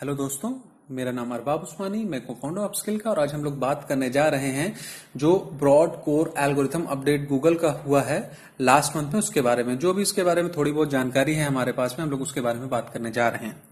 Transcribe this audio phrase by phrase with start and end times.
[0.00, 0.50] Hello दोस्तों,
[0.90, 3.84] मेरा नाम अरबाब उस्मानी, मैं को फाउंडर ऑफ़ स्किल का, और आज हम लोग बात
[3.88, 4.74] करने जा रहे हैं
[5.16, 8.20] जो broad core algorithm update Google का हुआ है
[8.60, 11.46] लास्ट मंथ में, उसके बारे में। जो भी इसके बारे में थोड़ी बहुत जानकारी है
[11.46, 13.62] हमारे पास में, हम लोग उसके बारे में बात करने जा रहे हैं।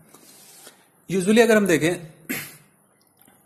[1.10, 1.94] यूजुअली अगर हम देखें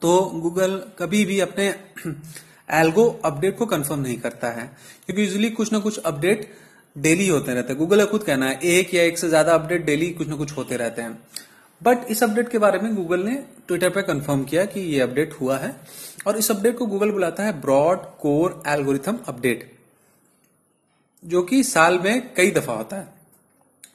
[0.03, 1.69] तो गूगल कभी भी अपने
[2.73, 4.67] एल्गो अपडेट को कंफर्म नहीं करता है,
[5.07, 6.51] क्योंकि यूजली कुछ ना कुछ अपडेट
[6.97, 9.87] डेली होते रहते हैं। गूगल का खुद कहना है, एक या एक से ज़्यादा अपडेट
[9.87, 11.19] डेली कुछ ना कुछ होते रहते हैं।
[11.83, 13.35] बट इस अपडेट के बारे में गूगल ने
[13.67, 15.75] ट्विटर पर कंफर्म किया कि ये अपडेट हुआ है।
[16.27, 19.71] और इस अपडेट को गूगल बुलाता है ब्रॉड कोर एल्गोरिथम अपडेट
[21.25, 23.07] जो कि साल में कई दफ़ा होता है।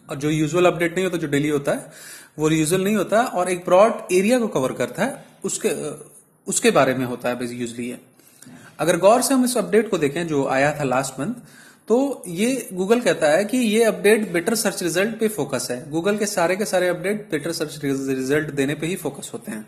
[0.10, 1.92] और जो यूजुअल अपडेट नहीं होता, जो डेली होता है,
[2.40, 5.70] वो यूजुअल नहीं होता। और एक ब्रॉड एरिया को कवर करता है, उसके
[6.48, 8.00] उसके बारे में होता है यूजली ये।
[8.80, 11.34] अगर गौर से हम इस अपडेट को देखें, जो आया था लास्ट मंथ
[11.88, 16.18] तो ये गूगल कहता है कि ये अपडेट बेटर सर्च रिज़ल्ट पे फोकस है। गूगल
[16.18, 19.66] के सारे के सारे अपडेट बेटर सर्च रिज़ल्ट देने पे ही फोकस होते हैं।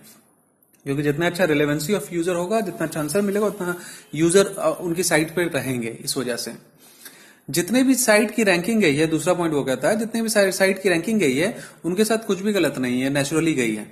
[0.86, 3.76] क्योंकि जितना अच्छा रिलेवेंसी ऑफ़ यूज़र होगा, जितना अच्छा आंसर मिलेगा, उतना
[4.16, 4.46] यूज़र
[4.82, 6.54] उनकी साइट पे रहेंगे इस वजह से।
[7.50, 10.82] जितने भी साइट की रैंकिंग गई है, दूसरा पॉइंट वो कहता है, जितने भी साइट
[10.82, 13.88] की रैंकिंग गई है, उनके साथ कुछ भी गलत नहीं है नेचुरली गई है।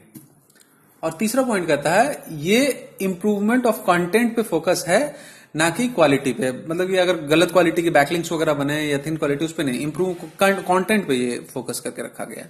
[1.04, 5.16] और तीसरा पॉइंट कहता है, ये इंप्रूवमेंट ऑफ़ कंटेंट पे फोकस है
[5.56, 9.18] ना कि क्वालिटी पे मतलब ये अगर गलत क्वालिटी की बैकलिंग्स वगैरह बने या थिन
[9.18, 12.46] क्वालिटी उस पर नहीं इंप्रूव कंटेंट पे ये फोकस करके रखा गया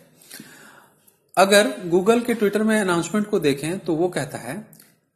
[1.38, 4.56] अगर गूगल के ट्विटर में अनाउंसमेंट को देखें तो वो कहता है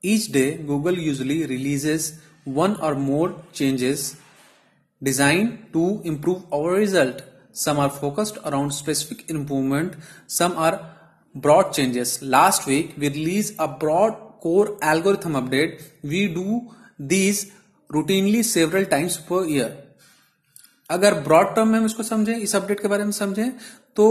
[0.04, 2.14] each day Google usually releases
[2.48, 4.14] one or more changes
[5.02, 7.24] design to improve our result
[7.58, 9.96] some are focused around specific improvement
[10.30, 10.80] some are
[11.36, 12.22] broad changes.
[12.22, 15.82] Last week, we released a broad core algorithm update.
[16.04, 17.52] We do these
[17.92, 19.80] routinely several times per year
[20.90, 23.52] अगर broad term में हम इसको समझें, इस update के बारे में समझें
[23.98, 24.06] तो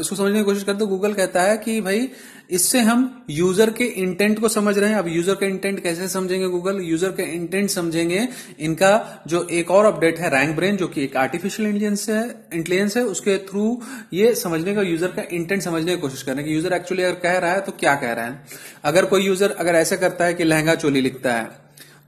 [0.00, 2.08] इसको समझने की कोशिश करते गूगल कहता है कि भाई,
[2.50, 6.48] इससे हम यूज़र के इंटेंट को समझ रहे हैं। अब यूज़र के इंटेंट कैसे समझेंगे
[6.48, 8.26] गूगल यूज़र के इंटेंट समझेंगे
[8.60, 12.24] इनका जो एक और अपडेट है रैंक ब्रेन जो कि एक आर्टिफिशियल इंटेलिजेंस है
[12.54, 13.80] इंटेलिजेंस है, उसके थ्रू
[14.12, 17.38] ये समझने का यूज़र का इंटेंट समझने की कोशिश करने की। यूज़र एक्चुअली अगर कह
[17.38, 18.44] रहा है तो क्या कह रहा है?
[18.84, 21.48] अगर कोई यूज़र अगर ऐसा करता है कि लहंगा चोली लिखता है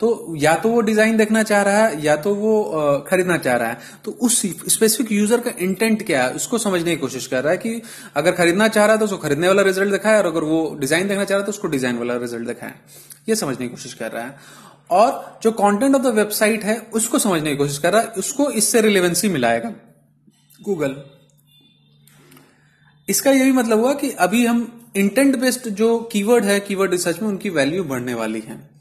[0.02, 3.68] तो या तो वो डिज़ाइन देखना चाह रहा है, या तो वो खरीदना चाह रहा
[3.68, 7.52] है। तो उस स्पेसिफिक यूज़र का इंटेंट क्या है, उसको समझने की कोशिश कर रहा
[7.52, 7.82] है कि
[8.16, 11.08] अगर खरीदना चाह रहा है तो उसको खरीदने वाला रिज़ल्ट दिखाए, और अगर वो डिज़ाइन
[11.08, 12.74] देखना चाह रहा है तो उसको डिज़ाइन वाला रिज़ल्ट दिखाए।
[13.28, 14.36] ये समझने की कोशिश कर रहा है।
[14.90, 18.50] और जो कंटेंट ऑफ़ द वेबसाइट है, उसको समझने की कोशिश कर रहा है, उसको
[18.52, 19.72] इससे रिलेवेंसी मिलाएगा।
[20.60, 20.96] गूगल
[23.08, 27.22] इसका यह भी मतलब हुआ कि अभी हम इंटेंट बेस्ड जो कीवर्ड है कीवर्ड रिसर्च
[27.22, 28.71] में, उनकी वैल्यू बढ़ने वाली है।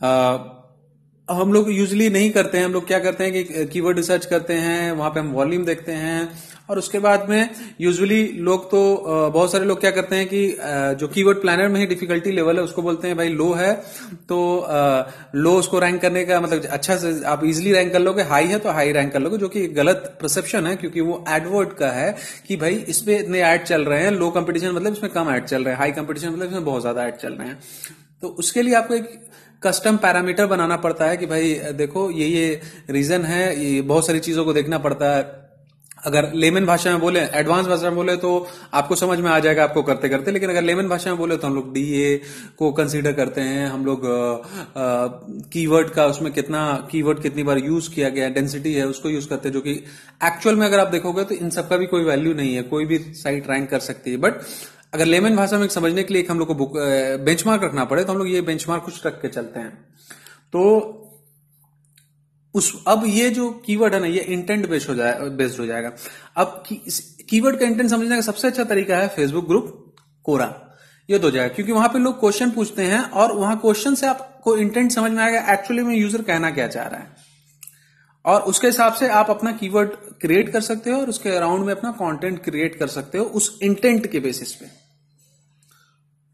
[0.00, 4.54] हम लोग यूजली नहीं करते हैं, हम लोग क्या करते हैं कि कीवर्ड रिसर्च करते
[4.54, 6.28] हैं, वहाँ पे हम वॉल्यूम देखते हैं,
[6.70, 7.48] और उसके बाद में
[7.80, 8.80] यूजुअली लोग तो
[9.30, 10.46] बहुत सारे लोग क्या करते हैं कि
[11.00, 13.72] जो कीवर्ड प्लानर में ही डिफिकल्टी लेवल है, उसको बोलते हैं, भाई लो है।
[14.28, 14.66] तो
[15.34, 18.58] लो उसको रैंक करने का मतलब अच्छा से, आप इजिली रैंक कर लोगे हाई है
[18.58, 22.14] तो हाई रैंक कर लोगे, जो कि गलत परसेप्शन है, क्योंकि वो एडवर्ड का है
[22.48, 25.64] कि, भाई इसमें इतने एड चल रहे हैं लो कंपटीशन मतलब इसमें कम एड चल
[25.64, 27.58] रहे हैं हाई कंपटीशन मतलब इसमें बहुत ज़्यादा एड चल रहे हैं।
[28.22, 29.20] तो उसके लिए आपको एक
[29.66, 32.60] कस्टम पैरामीटर बनाना पड़ता है कि भाई, देखो, ये ये
[32.90, 35.42] रीजन है, ये बहुत सारी चीज़ों को देखना पड़ता है।
[36.04, 38.30] अगर लेमन भाषा में बोले एडवांस भाषा में बोले तो
[38.74, 41.46] आपको समझ में आ जाएगा आपको करते करते, लेकिन अगर लेमन भाषा में बोले तो
[41.46, 42.20] हम लोग डी ए
[42.58, 44.02] को कंसीडर करते हैं। हम लोग
[45.52, 49.48] कीवर्ड का उसमें कितना कीवर्ड कितनी बार यूज़ किया गया डेंसिटी है, उसको यूज़ करते
[49.48, 49.72] हैं, जो कि
[50.24, 52.98] एक्चुअल में अगर आप देखोगे तो इन सबका भी कोई वैल्यू नहीं है, कोई भी
[53.14, 54.40] साइट रैंक कर सकती है। बट
[54.94, 56.72] अगर लेमन भाषा में समझने के लिए एक हम लोग को बुक
[57.20, 59.72] बेंचमार्क रखना पड़े तो हम लोग ये बेंचमार्क कुछ रख के चलते हैं।
[60.52, 60.60] तो
[62.54, 65.90] उस अब ये जो कीवर्ड है ना ये इंटेंट बेस्ड हो जाए बेस्ड हो जाएगा।
[66.36, 66.74] अब की,
[67.30, 69.96] कीवर्ड का इंटेंट समझने का सबसे अच्छा तरीका है फेसबुक ग्रुप
[70.26, 70.46] कोरा।
[71.08, 74.56] ये दो जाएगा क्योंकि वहाँ पे लोग क्वेश्चन पूछते हैं और वहाँ क्वेश्चन से आपको
[74.58, 77.32] इंटेंट समझ में आएगा एक्चुअली में यूज़र कहना क्या चाह रहा है।
[78.24, 79.90] और उसके हिसाब से आप अपना कीवर्ड
[80.20, 83.58] क्रिएट कर सकते हो और उसके अराउंड में अपना कंटेंट क्रिएट कर सकते हो उस
[83.62, 84.83] इंटेंट के बेसिस पे।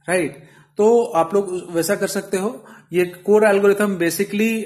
[0.08, 0.44] Right right?
[0.76, 4.64] तो आप लोग वैसा कर सकते हो। ये कोर एल्गोरिथम बेसिकली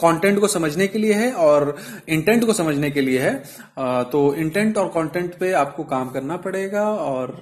[0.00, 1.76] कंटेंट को समझने के लिए है और
[2.08, 6.36] इंटेंट को समझने के लिए है। Uh, तो इंटेंट और कंटेंट पे आपको काम करना
[6.36, 7.32] पड़ेगा और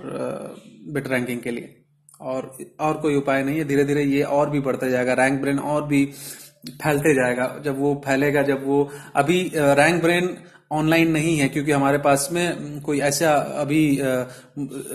[0.92, 1.74] बेटर uh, रैंकिंग के लिए।
[2.20, 5.58] और और कोई उपाय नहीं है। धीरे धीरे ये और भी बढ़ता जाएगा। रैंक ब्रेन
[5.58, 6.04] और भी
[6.84, 10.36] फैलते जाएगा। जब वो फैलेगा जब वो अभी रैंक ब्रेन
[10.70, 13.82] ऑनलाइन नहीं है, क्योंकि हमारे पास में कोई ऐसा अभी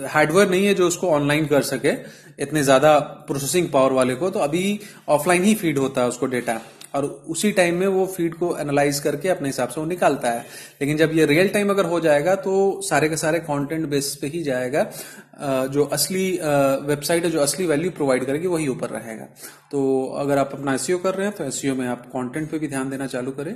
[0.08, 1.92] हार्डवेयर नहीं है जो उसको ऑनलाइन कर सके,
[2.40, 4.78] इतने ज़्यादा प्रोसेसिंग पावर वाले को तो अभी
[5.10, 6.60] ऑफलाइन ही फ़ीड होता है उसको डेटा
[6.94, 10.40] और उसी टाइम में वो फ़ीड को एनालाइज करके अपने हिसाब से वो निकालता है।
[10.80, 14.26] लेकिन जब ये रियल टाइम अगर हो जाएगा तो सारे के सारे कंटेंट बेस पे
[14.26, 14.82] ही जाएगा
[15.68, 16.30] जो असली
[16.84, 19.24] वेबसाइट है, जो असली वैल्यू प्रोवाइड करेगी, वही ऊपर रहेगा।
[19.70, 22.68] तो अगर आप अपना एसईओ कर रहे हैं तो एसईओ में आप कंटेंट पे भी
[22.68, 23.54] ध्यान देना चालू करें।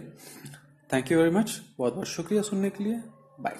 [0.92, 3.00] थैंक यू वेरी मच बहुत बहुत शुक्रिया सुनने के लिए।
[3.40, 3.56] बाय